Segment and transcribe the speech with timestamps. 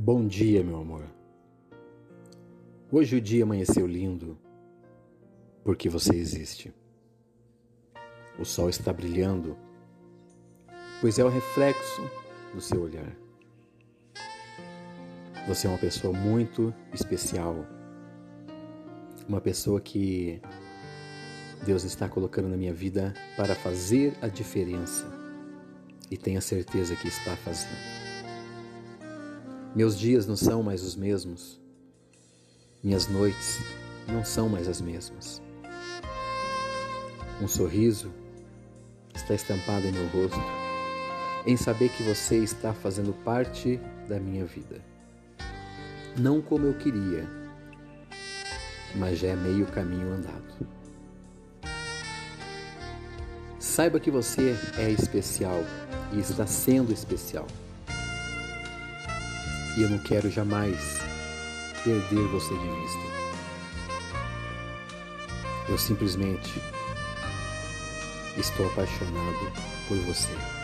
[0.00, 1.04] Bom dia, meu amor.
[2.88, 4.38] Hoje o dia amanheceu lindo
[5.64, 6.72] porque você existe.
[8.38, 9.56] O sol está brilhando,
[11.00, 12.08] pois é o reflexo
[12.54, 13.12] do seu olhar.
[15.48, 17.66] Você é uma pessoa muito especial,
[19.28, 20.40] uma pessoa que
[21.66, 25.12] Deus está colocando na minha vida para fazer a diferença
[26.08, 28.07] e tenha certeza que está fazendo.
[29.74, 31.60] Meus dias não são mais os mesmos.
[32.82, 33.58] Minhas noites
[34.06, 35.42] não são mais as mesmas.
[37.40, 38.10] Um sorriso
[39.14, 40.38] está estampado em meu rosto
[41.46, 44.80] em saber que você está fazendo parte da minha vida.
[46.18, 47.28] Não como eu queria,
[48.96, 50.66] mas já é meio caminho andado.
[53.58, 55.62] Saiba que você é especial
[56.12, 57.46] e está sendo especial.
[59.76, 61.00] E eu não quero jamais
[61.84, 63.18] perder você de vista.
[65.68, 66.60] Eu simplesmente
[68.36, 69.52] estou apaixonado
[69.86, 70.57] por você.